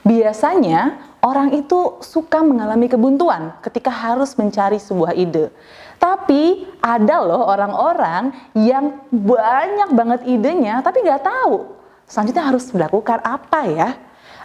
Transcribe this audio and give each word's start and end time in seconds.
Biasanya 0.00 0.96
orang 1.20 1.52
itu 1.52 2.00
suka 2.00 2.40
mengalami 2.40 2.88
kebuntuan 2.88 3.52
ketika 3.60 3.92
harus 3.92 4.32
mencari 4.40 4.80
sebuah 4.80 5.12
ide. 5.12 5.52
Tapi 6.00 6.64
ada 6.80 7.20
loh 7.20 7.44
orang-orang 7.44 8.32
yang 8.56 9.04
banyak 9.12 9.92
banget 9.92 10.20
idenya 10.24 10.80
tapi 10.80 11.04
nggak 11.04 11.20
tahu 11.20 11.76
selanjutnya 12.08 12.44
harus 12.48 12.64
melakukan 12.72 13.20
apa 13.20 13.60
ya? 13.68 13.88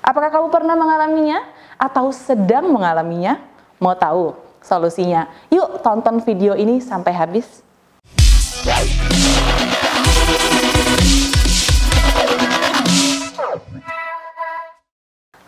Apakah 0.06 0.30
kamu 0.30 0.48
pernah 0.54 0.78
mengalaminya 0.78 1.42
atau 1.82 2.14
sedang 2.14 2.70
mengalaminya? 2.70 3.42
Mau 3.82 3.98
tahu 3.98 4.38
solusinya? 4.62 5.26
Yuk 5.50 5.82
tonton 5.82 6.22
video 6.22 6.54
ini 6.54 6.78
sampai 6.78 7.16
habis. 7.16 7.66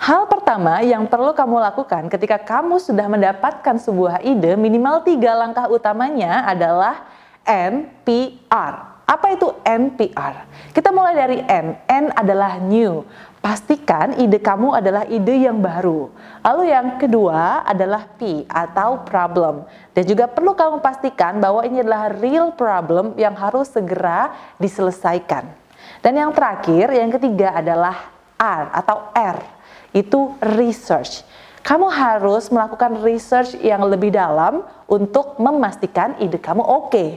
Hal 0.08 0.24
pertama 0.24 0.80
yang 0.88 1.04
perlu 1.04 1.36
kamu 1.36 1.60
lakukan 1.68 2.08
ketika 2.08 2.40
kamu 2.40 2.80
sudah 2.80 3.12
mendapatkan 3.12 3.76
sebuah 3.76 4.24
ide, 4.24 4.56
minimal 4.56 5.04
tiga 5.04 5.36
langkah 5.36 5.68
utamanya 5.68 6.48
adalah 6.48 7.04
NPR. 7.44 9.04
Apa 9.04 9.36
itu 9.36 9.52
NPR? 9.68 10.48
Kita 10.72 10.96
mulai 10.96 11.12
dari 11.12 11.44
N. 11.44 11.76
N 11.92 12.16
adalah 12.16 12.56
new. 12.56 13.04
Pastikan 13.44 14.16
ide 14.16 14.40
kamu 14.40 14.80
adalah 14.80 15.04
ide 15.12 15.44
yang 15.44 15.60
baru. 15.60 16.08
Lalu 16.40 16.72
yang 16.72 16.96
kedua 16.96 17.68
adalah 17.68 18.08
P 18.16 18.48
atau 18.48 19.04
problem. 19.04 19.68
Dan 19.92 20.08
juga 20.08 20.32
perlu 20.32 20.56
kamu 20.56 20.80
pastikan 20.80 21.36
bahwa 21.44 21.68
ini 21.68 21.84
adalah 21.84 22.16
real 22.16 22.56
problem 22.56 23.12
yang 23.20 23.36
harus 23.36 23.76
segera 23.76 24.32
diselesaikan. 24.56 25.52
Dan 26.00 26.16
yang 26.16 26.32
terakhir, 26.32 26.96
yang 26.96 27.12
ketiga 27.12 27.60
adalah 27.60 28.08
R 28.40 28.72
atau 28.72 29.12
R 29.12 29.57
itu 29.98 30.38
research. 30.58 31.26
Kamu 31.66 31.90
harus 31.92 32.48
melakukan 32.48 33.04
research 33.04 33.60
yang 33.60 33.84
lebih 33.84 34.14
dalam 34.14 34.64
untuk 34.88 35.36
memastikan 35.42 36.16
ide 36.22 36.40
kamu 36.40 36.64
oke. 36.64 36.94
Okay. 36.94 37.10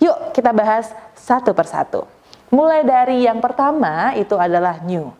Yuk 0.00 0.32
kita 0.32 0.54
bahas 0.54 0.88
satu 1.12 1.52
persatu. 1.52 2.06
Mulai 2.48 2.86
dari 2.86 3.28
yang 3.28 3.44
pertama 3.44 4.16
itu 4.16 4.32
adalah 4.38 4.80
new. 4.80 5.12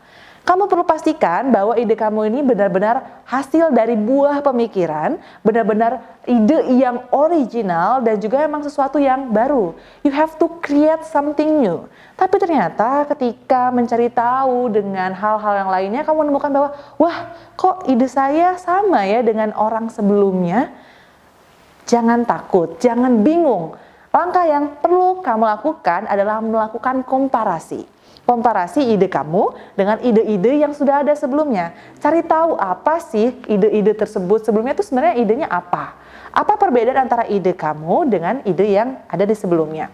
Kamu 0.48 0.64
perlu 0.64 0.80
pastikan 0.80 1.52
bahwa 1.52 1.76
ide 1.76 1.92
kamu 1.92 2.32
ini 2.32 2.40
benar-benar 2.40 3.20
hasil 3.28 3.68
dari 3.68 3.92
buah 4.00 4.40
pemikiran, 4.40 5.20
benar-benar 5.44 6.00
ide 6.24 6.72
yang 6.72 7.04
original 7.12 8.00
dan 8.00 8.16
juga 8.16 8.40
memang 8.48 8.64
sesuatu 8.64 8.96
yang 8.96 9.28
baru. 9.28 9.76
You 10.00 10.08
have 10.16 10.40
to 10.40 10.48
create 10.64 11.04
something 11.04 11.60
new. 11.60 11.84
Tapi 12.16 12.40
ternyata 12.40 13.04
ketika 13.12 13.68
mencari 13.68 14.08
tahu 14.08 14.72
dengan 14.72 15.12
hal-hal 15.12 15.68
yang 15.68 15.68
lainnya, 15.68 16.00
kamu 16.08 16.16
menemukan 16.24 16.48
bahwa, 16.48 16.70
wah 16.96 17.28
kok 17.52 17.84
ide 17.84 18.08
saya 18.08 18.56
sama 18.56 19.04
ya 19.04 19.20
dengan 19.20 19.52
orang 19.52 19.92
sebelumnya. 19.92 20.72
Jangan 21.84 22.24
takut, 22.24 22.80
jangan 22.80 23.20
bingung. 23.20 23.76
Langkah 24.08 24.48
yang 24.48 24.80
perlu 24.80 25.20
kamu 25.20 25.44
lakukan 25.44 26.08
adalah 26.08 26.40
melakukan 26.40 27.04
komparasi 27.04 27.97
komparasi 28.28 28.84
ide 28.84 29.08
kamu 29.08 29.56
dengan 29.72 29.96
ide-ide 30.04 30.60
yang 30.60 30.76
sudah 30.76 31.00
ada 31.00 31.16
sebelumnya. 31.16 31.72
Cari 31.96 32.20
tahu 32.20 32.60
apa 32.60 33.00
sih 33.00 33.32
ide-ide 33.48 33.96
tersebut 33.96 34.44
sebelumnya 34.44 34.76
itu 34.76 34.84
sebenarnya 34.84 35.16
idenya 35.16 35.48
apa. 35.48 35.96
Apa 36.28 36.60
perbedaan 36.60 37.08
antara 37.08 37.24
ide 37.24 37.56
kamu 37.56 38.04
dengan 38.12 38.44
ide 38.44 38.68
yang 38.68 39.00
ada 39.08 39.24
di 39.24 39.32
sebelumnya. 39.32 39.88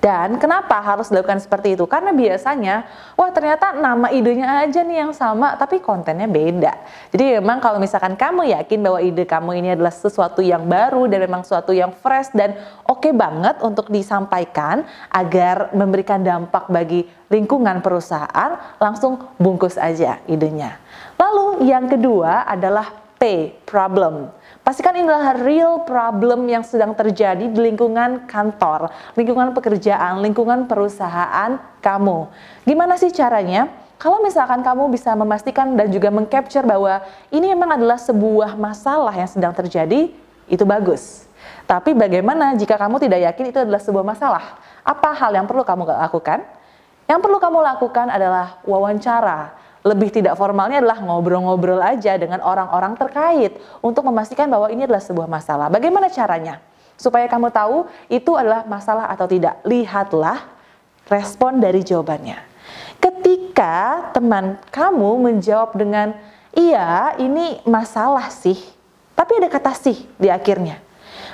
Dan 0.00 0.40
kenapa 0.40 0.80
harus 0.80 1.12
dilakukan 1.12 1.44
seperti 1.44 1.76
itu? 1.76 1.84
Karena 1.84 2.16
biasanya, 2.16 2.88
wah 3.20 3.28
ternyata 3.28 3.76
nama 3.76 4.08
idenya 4.08 4.64
aja 4.64 4.80
nih 4.80 5.04
yang 5.04 5.12
sama, 5.12 5.60
tapi 5.60 5.76
kontennya 5.84 6.24
beda. 6.24 6.72
Jadi 7.12 7.36
memang 7.36 7.60
kalau 7.60 7.76
misalkan 7.76 8.16
kamu 8.16 8.48
yakin 8.48 8.80
bahwa 8.80 8.98
ide 9.04 9.28
kamu 9.28 9.60
ini 9.60 9.68
adalah 9.76 9.92
sesuatu 9.92 10.40
yang 10.40 10.64
baru 10.64 11.04
dan 11.04 11.28
memang 11.28 11.44
sesuatu 11.44 11.76
yang 11.76 11.92
fresh 11.92 12.32
dan 12.32 12.56
oke 12.88 13.04
okay 13.04 13.12
banget 13.12 13.60
untuk 13.60 13.92
disampaikan 13.92 14.88
agar 15.12 15.68
memberikan 15.76 16.24
dampak 16.24 16.72
bagi 16.72 17.04
lingkungan 17.28 17.84
perusahaan, 17.84 18.56
langsung 18.80 19.20
bungkus 19.36 19.76
aja 19.76 20.16
idenya. 20.24 20.80
Lalu 21.20 21.68
yang 21.68 21.92
kedua 21.92 22.48
adalah 22.48 22.88
P, 23.20 23.52
problem. 23.68 24.32
Pastikan 24.70 24.94
inilah 24.94 25.34
real 25.42 25.82
problem 25.82 26.46
yang 26.46 26.62
sedang 26.62 26.94
terjadi 26.94 27.42
di 27.42 27.58
lingkungan 27.58 28.22
kantor, 28.30 28.86
lingkungan 29.18 29.50
pekerjaan, 29.50 30.22
lingkungan 30.22 30.70
perusahaan 30.70 31.58
kamu. 31.82 32.30
Gimana 32.62 32.94
sih 32.94 33.10
caranya? 33.10 33.66
Kalau 33.98 34.22
misalkan 34.22 34.62
kamu 34.62 34.94
bisa 34.94 35.10
memastikan 35.18 35.74
dan 35.74 35.90
juga 35.90 36.14
mengcapture 36.14 36.62
bahwa 36.62 37.02
ini 37.34 37.50
memang 37.50 37.82
adalah 37.82 37.98
sebuah 37.98 38.54
masalah 38.54 39.10
yang 39.10 39.26
sedang 39.26 39.50
terjadi, 39.50 40.14
itu 40.46 40.62
bagus. 40.62 41.26
Tapi 41.66 41.90
bagaimana 41.90 42.54
jika 42.54 42.78
kamu 42.78 43.02
tidak 43.02 43.26
yakin 43.26 43.50
itu 43.50 43.58
adalah 43.58 43.82
sebuah 43.82 44.06
masalah? 44.06 44.54
Apa 44.86 45.18
hal 45.18 45.34
yang 45.34 45.50
perlu 45.50 45.66
kamu 45.66 45.82
lakukan? 45.98 46.46
Yang 47.10 47.18
perlu 47.26 47.42
kamu 47.42 47.58
lakukan 47.74 48.06
adalah 48.06 48.62
wawancara 48.62 49.50
lebih 49.80 50.12
tidak 50.12 50.36
formalnya 50.36 50.84
adalah 50.84 51.00
ngobrol-ngobrol 51.00 51.80
aja 51.80 52.20
dengan 52.20 52.44
orang-orang 52.44 52.96
terkait 53.00 53.56
untuk 53.80 54.04
memastikan 54.04 54.44
bahwa 54.52 54.68
ini 54.68 54.84
adalah 54.84 55.00
sebuah 55.00 55.28
masalah. 55.28 55.72
Bagaimana 55.72 56.12
caranya? 56.12 56.60
Supaya 57.00 57.24
kamu 57.24 57.48
tahu 57.48 57.88
itu 58.12 58.36
adalah 58.36 58.68
masalah 58.68 59.08
atau 59.08 59.24
tidak. 59.24 59.56
Lihatlah 59.64 60.44
respon 61.08 61.64
dari 61.64 61.80
jawabannya. 61.80 62.36
Ketika 63.00 64.12
teman 64.12 64.60
kamu 64.68 65.32
menjawab 65.32 65.72
dengan, 65.72 66.12
iya 66.52 67.16
ini 67.16 67.64
masalah 67.64 68.28
sih, 68.28 68.60
tapi 69.16 69.40
ada 69.40 69.48
kata 69.48 69.72
sih 69.72 70.04
di 70.20 70.28
akhirnya. 70.28 70.76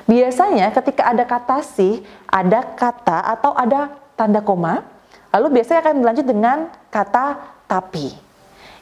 Biasanya 0.06 0.70
ketika 0.70 1.10
ada 1.10 1.26
kata 1.26 1.66
sih, 1.66 2.06
ada 2.30 2.62
kata 2.62 3.26
atau 3.26 3.50
ada 3.58 3.90
tanda 4.14 4.38
koma, 4.38 4.86
lalu 5.34 5.58
biasanya 5.58 5.82
akan 5.82 5.94
dilanjut 5.98 6.26
dengan 6.30 6.58
kata 6.94 7.42
tapi 7.66 8.25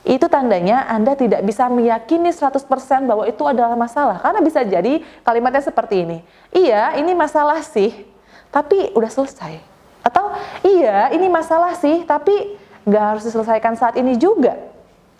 itu 0.05 0.29
tandanya 0.29 0.85
Anda 0.85 1.17
tidak 1.17 1.41
bisa 1.49 1.65
meyakini 1.73 2.29
100% 2.29 2.61
bahwa 3.09 3.25
itu 3.25 3.41
adalah 3.49 3.73
masalah. 3.73 4.21
Karena 4.21 4.45
bisa 4.45 4.61
jadi 4.61 5.01
kalimatnya 5.25 5.65
seperti 5.65 6.05
ini. 6.05 6.19
Iya, 6.53 7.01
ini 7.01 7.17
masalah 7.17 7.65
sih, 7.65 8.05
tapi 8.53 8.93
udah 8.93 9.09
selesai. 9.09 9.57
Atau 10.05 10.37
iya, 10.61 11.09
ini 11.17 11.33
masalah 11.33 11.73
sih, 11.81 12.05
tapi 12.05 12.61
nggak 12.85 13.05
harus 13.17 13.25
diselesaikan 13.25 13.81
saat 13.81 13.97
ini 13.97 14.21
juga. 14.21 14.61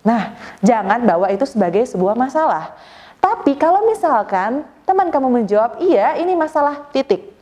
Nah, 0.05 0.37
jangan 0.61 1.01
bawa 1.01 1.33
itu 1.33 1.49
sebagai 1.49 1.81
sebuah 1.89 2.13
masalah. 2.13 2.77
Tapi 3.17 3.57
kalau 3.57 3.89
misalkan 3.89 4.61
teman 4.85 5.09
kamu 5.09 5.41
menjawab, 5.41 5.81
iya 5.81 6.13
ini 6.21 6.37
masalah 6.37 6.85
titik. 6.93 7.33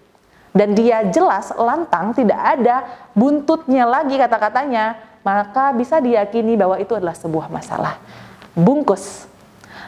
Dan 0.55 0.71
dia 0.79 1.03
jelas, 1.11 1.51
lantang, 1.59 2.15
tidak 2.15 2.39
ada 2.39 2.87
buntutnya 3.11 3.83
lagi 3.83 4.15
kata-katanya 4.15 4.95
maka 5.23 5.71
bisa 5.71 6.03
diyakini 6.03 6.59
bahwa 6.59 6.77
itu 6.77 6.93
adalah 6.93 7.15
sebuah 7.15 7.47
masalah. 7.47 7.97
Bungkus. 8.53 9.31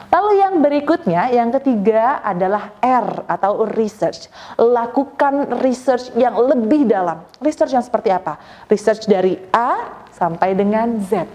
Lalu 0.10 0.40
yang 0.40 0.64
berikutnya, 0.64 1.28
yang 1.28 1.52
ketiga 1.60 2.24
adalah 2.24 2.72
R 2.80 3.28
atau 3.28 3.68
research. 3.68 4.32
Lakukan 4.56 5.60
research 5.60 6.16
yang 6.16 6.40
lebih 6.40 6.88
dalam. 6.88 7.28
Research 7.44 7.76
yang 7.76 7.84
seperti 7.84 8.16
apa? 8.16 8.40
Research 8.72 9.12
dari 9.12 9.36
A 9.52 10.04
sampai 10.16 10.56
dengan 10.56 11.04
Z. 11.04 11.28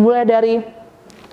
Mulai 0.00 0.24
dari 0.24 0.54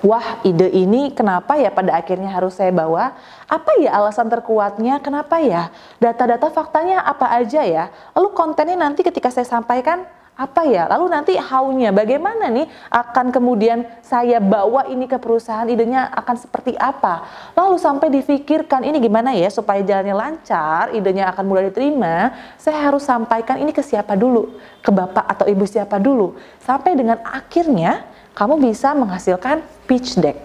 wah 0.03 0.43
ide 0.43 0.67
ini 0.75 1.11
kenapa 1.15 1.55
ya 1.55 1.71
pada 1.71 1.95
akhirnya 1.95 2.35
harus 2.35 2.59
saya 2.59 2.75
bawa? 2.75 3.15
Apa 3.47 3.79
ya 3.79 3.95
alasan 3.95 4.27
terkuatnya? 4.27 4.99
Kenapa 4.99 5.39
ya? 5.39 5.71
Data-data 6.03 6.51
faktanya 6.51 6.99
apa 6.99 7.31
aja 7.31 7.63
ya? 7.63 7.95
Lalu 8.11 8.35
kontennya 8.35 8.75
nanti 8.75 9.07
ketika 9.07 9.31
saya 9.31 9.47
sampaikan 9.47 10.03
apa 10.39 10.63
ya? 10.63 10.87
Lalu 10.87 11.05
nanti 11.11 11.33
how-nya 11.35 11.91
bagaimana 11.91 12.47
nih 12.47 12.63
akan 12.87 13.27
kemudian 13.27 13.83
saya 13.99 14.39
bawa 14.39 14.87
ini 14.87 15.03
ke 15.03 15.19
perusahaan 15.19 15.67
idenya 15.67 16.07
akan 16.15 16.35
seperti 16.39 16.79
apa? 16.79 17.27
Lalu 17.59 17.75
sampai 17.75 18.07
difikirkan 18.07 18.87
ini 18.87 19.03
gimana 19.03 19.35
ya 19.35 19.51
supaya 19.51 19.83
jalannya 19.83 20.15
lancar, 20.15 20.95
idenya 20.95 21.27
akan 21.35 21.43
mudah 21.43 21.67
diterima, 21.67 22.31
saya 22.55 22.79
harus 22.87 23.03
sampaikan 23.03 23.59
ini 23.59 23.75
ke 23.75 23.83
siapa 23.83 24.15
dulu? 24.15 24.55
Ke 24.79 24.95
bapak 24.95 25.27
atau 25.27 25.45
ibu 25.51 25.67
siapa 25.67 25.99
dulu? 25.99 26.39
Sampai 26.63 26.95
dengan 26.95 27.19
akhirnya 27.27 28.07
kamu 28.31 28.63
bisa 28.63 28.95
menghasilkan 28.95 29.59
pitch 29.91 30.15
deck. 30.23 30.39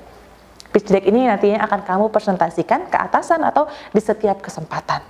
Pitch 0.74 0.90
deck 0.90 1.06
ini 1.06 1.30
nantinya 1.30 1.62
akan 1.70 1.86
kamu 1.86 2.04
presentasikan 2.10 2.90
ke 2.90 2.98
atasan 2.98 3.46
atau 3.46 3.70
di 3.94 4.02
setiap 4.02 4.42
kesempatan. 4.42 5.06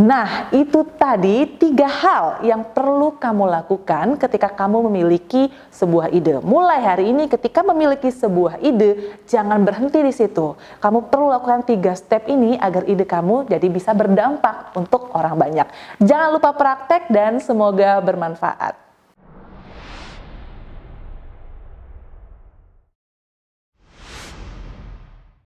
Nah, 0.00 0.48
itu 0.56 0.88
tadi 0.96 1.44
tiga 1.60 1.84
hal 1.84 2.24
yang 2.40 2.64
perlu 2.64 3.12
kamu 3.20 3.44
lakukan 3.44 4.16
ketika 4.16 4.48
kamu 4.48 4.88
memiliki 4.88 5.52
sebuah 5.68 6.08
ide. 6.08 6.40
Mulai 6.40 6.80
hari 6.80 7.04
ini, 7.12 7.28
ketika 7.28 7.60
memiliki 7.60 8.08
sebuah 8.08 8.56
ide, 8.64 9.20
jangan 9.28 9.60
berhenti 9.60 10.00
di 10.00 10.08
situ. 10.08 10.56
Kamu 10.80 11.12
perlu 11.12 11.28
lakukan 11.28 11.68
tiga 11.68 11.92
step 11.92 12.24
ini 12.24 12.56
agar 12.56 12.88
ide 12.88 13.04
kamu 13.04 13.52
jadi 13.52 13.68
bisa 13.68 13.92
berdampak 13.92 14.72
untuk 14.80 15.12
orang 15.12 15.36
banyak. 15.36 15.68
Jangan 16.00 16.28
lupa 16.40 16.56
praktek, 16.56 17.12
dan 17.12 17.36
semoga 17.36 18.00
bermanfaat. 18.00 18.91